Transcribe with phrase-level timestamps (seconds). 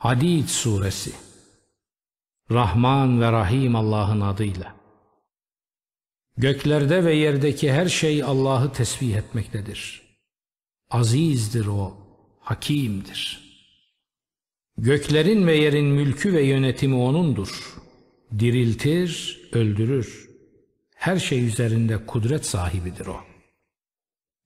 [0.00, 1.12] Hadid Suresi
[2.50, 4.74] Rahman ve Rahim Allah'ın adıyla
[6.36, 10.02] Göklerde ve yerdeki her şey Allah'ı tesbih etmektedir.
[10.90, 11.96] Azizdir O,
[12.40, 13.40] Hakimdir.
[14.78, 17.74] Göklerin ve yerin mülkü ve yönetimi O'nundur.
[18.38, 20.30] Diriltir, öldürür.
[20.94, 23.20] Her şey üzerinde kudret sahibidir O.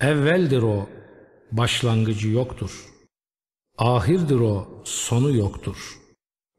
[0.00, 0.88] Evveldir O,
[1.52, 2.89] başlangıcı yoktur.
[3.80, 5.98] Ahirdir O, sonu yoktur.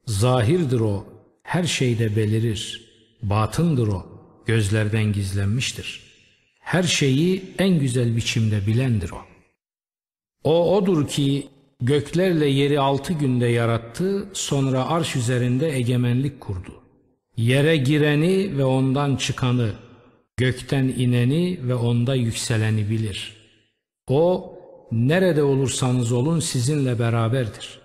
[0.07, 1.05] Zahirdir O,
[1.43, 2.91] her şeyde belirir.
[3.23, 4.05] Batındır O,
[4.45, 6.01] gözlerden gizlenmiştir.
[6.59, 9.21] Her şeyi en güzel biçimde bilendir O.
[10.43, 11.47] O odur ki
[11.81, 16.81] göklerle yeri altı günde yarattı, sonra arş üzerinde egemenlik kurdu.
[17.37, 19.71] Yere gireni ve ondan çıkanı,
[20.37, 23.35] gökten ineni ve onda yükseleni bilir.
[24.07, 24.53] O,
[24.91, 27.81] nerede olursanız olun sizinle beraberdir.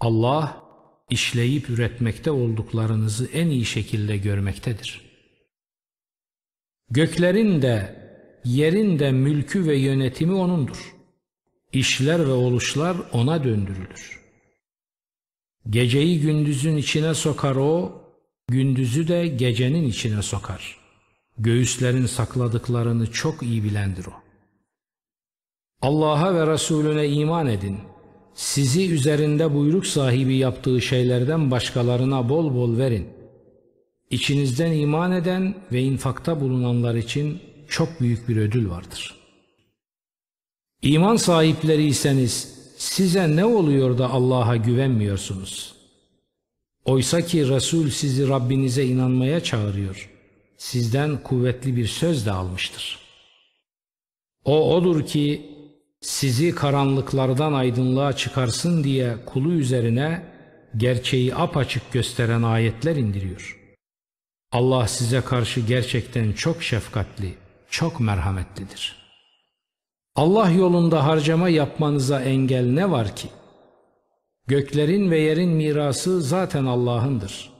[0.00, 0.62] Allah,
[1.10, 5.00] işleyip üretmekte olduklarınızı en iyi şekilde görmektedir.
[6.90, 7.96] Göklerin de,
[8.44, 10.94] yerin de mülkü ve yönetimi O'nundur.
[11.72, 14.20] İşler ve oluşlar O'na döndürülür.
[15.70, 18.02] Geceyi gündüzün içine sokar O,
[18.48, 20.78] gündüzü de gecenin içine sokar.
[21.38, 24.25] Göğüslerin sakladıklarını çok iyi bilendir O.
[25.82, 27.78] Allah'a ve Resulüne iman edin.
[28.34, 33.08] Sizi üzerinde buyruk sahibi yaptığı şeylerden başkalarına bol bol verin.
[34.10, 39.14] İçinizden iman eden ve infakta bulunanlar için çok büyük bir ödül vardır.
[40.82, 45.74] İman sahipleriyseniz size ne oluyor da Allah'a güvenmiyorsunuz?
[46.84, 50.10] Oysa ki Resul sizi Rabbinize inanmaya çağırıyor.
[50.56, 52.98] Sizden kuvvetli bir söz de almıştır.
[54.44, 55.55] O odur ki
[56.06, 60.22] sizi karanlıklardan aydınlığa çıkarsın diye kulu üzerine
[60.76, 63.58] gerçeği apaçık gösteren ayetler indiriyor.
[64.52, 67.34] Allah size karşı gerçekten çok şefkatli,
[67.70, 68.96] çok merhametlidir.
[70.14, 73.28] Allah yolunda harcama yapmanıza engel ne var ki?
[74.46, 77.52] Göklerin ve yerin mirası zaten Allah'ındır.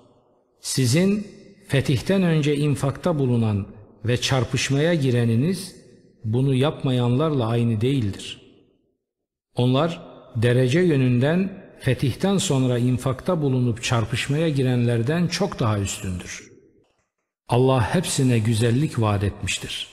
[0.60, 1.26] Sizin
[1.68, 3.66] fetihten önce infakta bulunan
[4.04, 5.75] ve çarpışmaya gireniniz
[6.26, 8.40] bunu yapmayanlarla aynı değildir.
[9.56, 10.00] Onlar
[10.36, 16.52] derece yönünden fetihten sonra infakta bulunup çarpışmaya girenlerden çok daha üstündür.
[17.48, 19.88] Allah hepsine güzellik vaat etmiştir.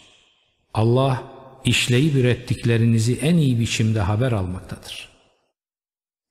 [0.74, 1.24] Allah
[1.66, 5.10] işleyip ürettiklerinizi en iyi biçimde haber almaktadır.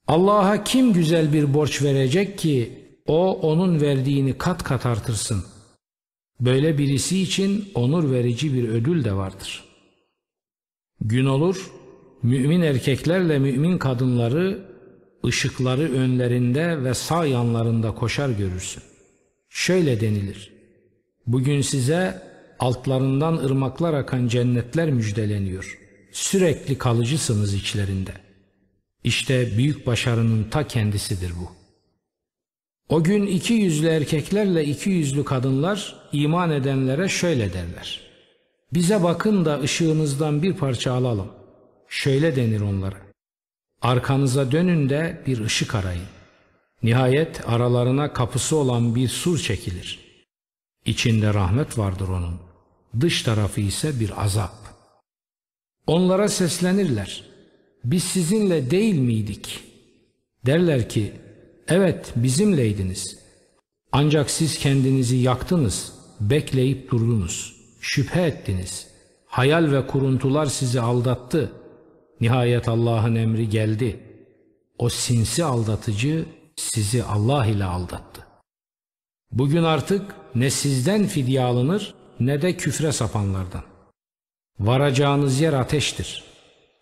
[0.07, 2.73] Allah'a kim güzel bir borç verecek ki
[3.07, 5.45] o onun verdiğini kat kat artırsın.
[6.41, 9.72] Böyle birisi için onur verici bir ödül de vardır.''
[11.05, 11.71] Gün olur,
[12.23, 14.59] mümin erkeklerle mümin kadınları
[15.27, 18.83] ışıkları önlerinde ve sağ yanlarında koşar görürsün.
[19.49, 20.53] Şöyle denilir.
[21.27, 22.23] Bugün size
[22.59, 25.79] altlarından ırmaklar akan cennetler müjdeleniyor.
[26.13, 28.13] Sürekli kalıcısınız içlerinde.
[29.05, 31.51] İşte büyük başarının ta kendisidir bu.
[32.89, 38.12] O gün iki yüzlü erkeklerle iki yüzlü kadınlar iman edenlere şöyle derler.
[38.75, 41.29] Bize bakın da ışığınızdan bir parça alalım.
[41.89, 42.97] Şöyle denir onlara.
[43.83, 46.07] Arkanıza dönün de bir ışık arayın.
[46.83, 50.01] Nihayet aralarına kapısı olan bir sur çekilir.
[50.87, 52.41] İçinde rahmet vardır onun.
[53.01, 54.55] Dış tarafı ise bir azap.
[55.87, 57.25] Onlara seslenirler.
[57.85, 59.65] Biz sizinle değil miydik?
[60.47, 61.13] Derler ki,
[61.69, 63.19] evet bizimleydiniz.
[63.93, 67.52] Ancak siz kendinizi yaktınız, bekleyip durdunuz.''
[67.83, 68.87] Şüphe ettiniz.
[69.27, 71.53] Hayal ve kuruntular sizi aldattı.
[72.21, 74.01] Nihayet Allah'ın emri geldi.
[74.79, 76.25] O sinsi aldatıcı
[76.57, 78.27] sizi Allah ile aldattı.
[79.33, 83.63] Bugün artık ne sizden fidye alınır ne de küfre sapanlardan.
[84.61, 86.25] Varacağınız yer ateştir.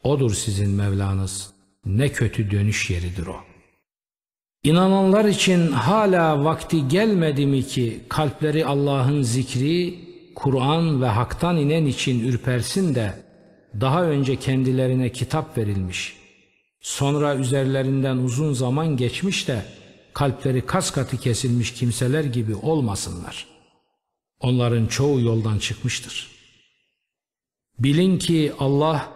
[0.02, 1.50] Odur sizin Mevlanız.
[1.84, 3.36] Ne kötü dönüş yeridir o.
[4.64, 12.28] İnananlar için hala vakti gelmedi mi ki kalpleri Allah'ın zikri Kur'an ve haktan inen için
[12.28, 13.24] ürpersin de
[13.80, 16.16] daha önce kendilerine kitap verilmiş.
[16.80, 19.64] Sonra üzerlerinden uzun zaman geçmiş de
[20.14, 23.46] kalpleri kas katı kesilmiş kimseler gibi olmasınlar.
[24.40, 26.30] Onların çoğu yoldan çıkmıştır.
[27.78, 29.12] Bilin ki Allah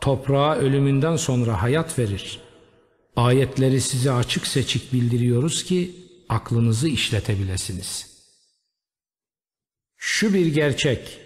[0.00, 2.40] toprağa ölümünden sonra hayat verir.
[3.16, 5.94] Ayetleri size açık seçik bildiriyoruz ki
[6.28, 8.17] aklınızı işletebilesiniz.''
[9.98, 11.18] Şu bir gerçek,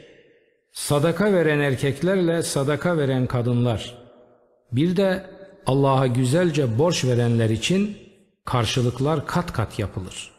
[0.72, 3.94] sadaka veren erkeklerle sadaka veren kadınlar,
[4.72, 5.26] bir de
[5.66, 7.96] Allah'a güzelce borç verenler için
[8.44, 10.30] karşılıklar kat kat yapılır.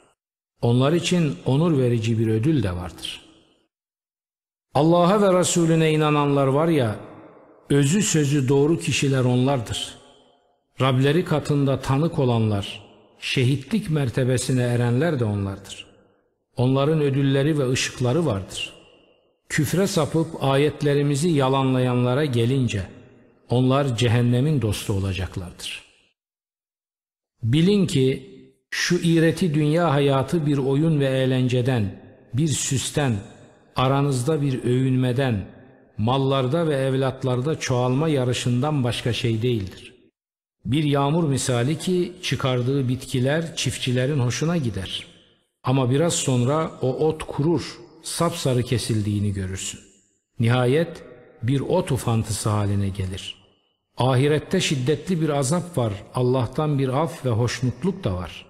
[0.61, 3.21] Onlar için onur verici bir ödül de vardır.
[4.73, 6.95] Allah'a ve Resulüne inananlar var ya,
[7.69, 9.95] özü sözü doğru kişiler onlardır.
[10.81, 12.83] Rableri katında tanık olanlar,
[13.19, 15.92] şehitlik mertebesine erenler de onlardır.
[16.57, 18.73] Onların ödülleri ve ışıkları vardır.
[19.49, 22.83] Küfre sapıp ayetlerimizi yalanlayanlara gelince,
[23.49, 25.83] onlar cehennemin dostu olacaklardır.
[27.43, 28.29] Bilin ki
[28.69, 32.01] şu iğreti dünya hayatı bir oyun ve eğlenceden,
[32.33, 33.15] bir süsten,
[33.75, 35.45] aranızda bir övünmeden,
[35.97, 39.93] mallarda ve evlatlarda çoğalma yarışından başka şey değildir.
[40.65, 45.12] Bir yağmur misali ki çıkardığı bitkiler çiftçilerin hoşuna gider.
[45.63, 49.79] Ama biraz sonra o ot kurur, sapsarı kesildiğini görürsün.
[50.39, 51.03] Nihayet
[51.43, 53.43] bir ot ufantısı haline gelir.
[53.97, 58.45] Ahirette şiddetli bir azap var, Allah'tan bir af ve hoşnutluk da var.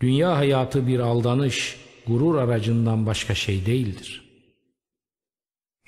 [0.00, 1.76] Dünya hayatı bir aldanış,
[2.06, 4.24] gurur aracından başka şey değildir.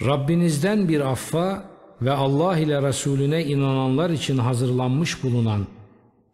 [0.02, 1.70] Rabbinizden bir affa
[2.02, 5.66] ve Allah ile Resulüne inananlar için hazırlanmış bulunan,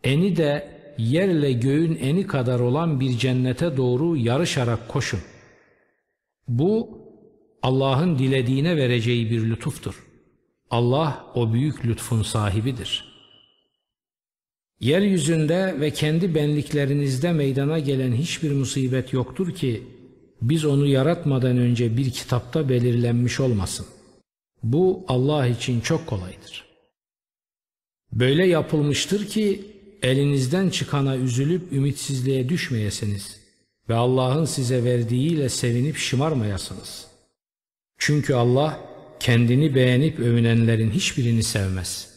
[0.05, 5.21] eni de yerle göğün eni kadar olan bir cennete doğru yarışarak koşun.
[6.49, 6.99] Bu
[7.63, 10.07] Allah'ın dilediğine vereceği bir lütuftur.
[10.71, 13.13] Allah o büyük lütfun sahibidir.
[14.81, 19.83] Yeryüzünde ve kendi benliklerinizde meydana gelen hiçbir musibet yoktur ki
[20.43, 23.87] biz onu yaratmadan önce bir kitapta belirlenmiş olmasın.
[24.63, 26.65] Bu Allah için çok kolaydır.
[28.13, 29.72] Böyle yapılmıştır ki
[30.03, 33.37] elinizden çıkana üzülüp ümitsizliğe düşmeyesiniz
[33.89, 37.07] ve Allah'ın size verdiğiyle sevinip şımarmayasınız.
[37.99, 38.81] Çünkü Allah
[39.21, 42.09] kendini beğenip övünenlerin hiçbirini sevmez.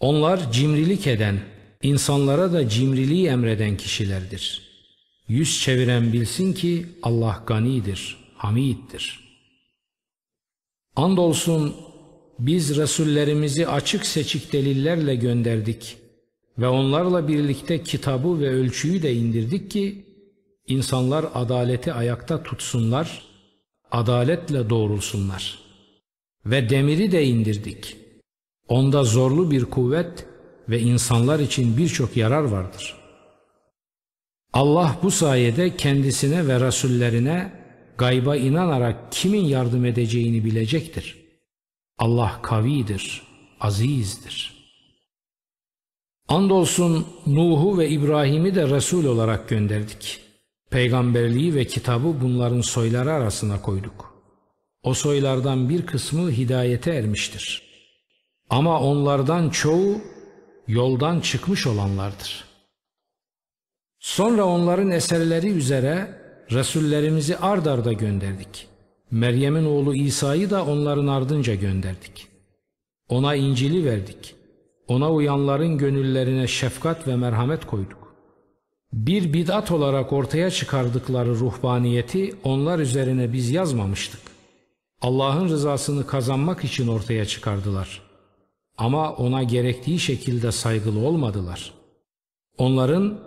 [0.00, 1.40] Onlar cimrilik eden,
[1.82, 4.68] insanlara da cimriliği emreden kişilerdir.
[5.28, 9.20] Yüz çeviren bilsin ki Allah ganidir, hamiddir.
[10.96, 11.76] Andolsun
[12.38, 15.96] biz Resullerimizi açık seçik delillerle gönderdik
[16.58, 20.04] ve onlarla birlikte kitabı ve ölçüyü de indirdik ki
[20.66, 23.22] insanlar adaleti ayakta tutsunlar,
[23.90, 25.58] adaletle doğrulsunlar.
[26.46, 27.96] Ve demiri de indirdik.
[28.68, 30.26] Onda zorlu bir kuvvet
[30.68, 32.96] ve insanlar için birçok yarar vardır.
[34.52, 37.52] Allah bu sayede kendisine ve Resullerine
[37.98, 41.16] gayba inanarak kimin yardım edeceğini bilecektir.
[41.98, 43.22] Allah kavidir,
[43.60, 44.57] azizdir.
[46.28, 50.20] Andolsun Nuh'u ve İbrahim'i de Resul olarak gönderdik.
[50.70, 54.22] Peygamberliği ve kitabı bunların soyları arasına koyduk.
[54.82, 57.62] O soylardan bir kısmı hidayete ermiştir.
[58.50, 60.00] Ama onlardan çoğu
[60.66, 62.44] yoldan çıkmış olanlardır.
[63.98, 66.18] Sonra onların eserleri üzere
[66.50, 68.66] Resullerimizi ard arda gönderdik.
[69.10, 72.28] Meryem'in oğlu İsa'yı da onların ardınca gönderdik.
[73.08, 74.37] Ona İncil'i verdik.
[74.88, 78.14] Ona uyanların gönüllerine şefkat ve merhamet koyduk.
[78.92, 84.20] Bir bid'at olarak ortaya çıkardıkları ruhbaniyeti onlar üzerine biz yazmamıştık.
[85.00, 88.02] Allah'ın rızasını kazanmak için ortaya çıkardılar.
[88.78, 91.74] Ama ona gerektiği şekilde saygılı olmadılar.
[92.58, 93.20] Onların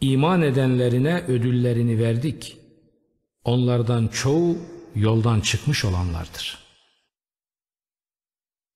[0.00, 2.56] iman edenlerine ödüllerini verdik.
[3.44, 4.56] Onlardan çoğu
[4.94, 6.58] yoldan çıkmış olanlardır.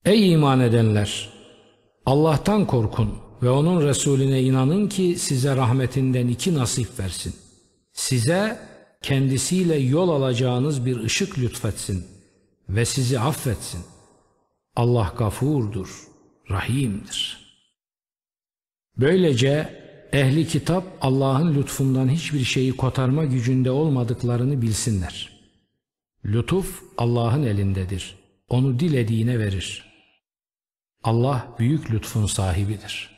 [0.05, 1.32] Ey iman edenler!
[2.05, 3.09] Allah'tan korkun
[3.43, 7.35] ve onun Resulüne inanın ki size rahmetinden iki nasip versin.
[7.93, 8.59] Size
[9.01, 12.05] kendisiyle yol alacağınız bir ışık lütfetsin
[12.69, 13.81] ve sizi affetsin.
[14.75, 16.07] Allah gafurdur,
[16.49, 17.43] rahimdir.
[18.97, 19.83] Böylece
[20.13, 25.39] ehli kitap Allah'ın lütfundan hiçbir şeyi kotarma gücünde olmadıklarını bilsinler.
[26.25, 28.15] Lütuf Allah'ın elindedir.
[28.49, 29.92] Onu dilediğine verir.
[31.03, 33.12] Allah büyük lütfun sahibidir.''